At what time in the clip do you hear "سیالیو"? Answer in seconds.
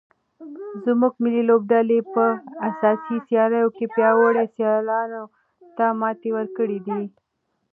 3.27-3.69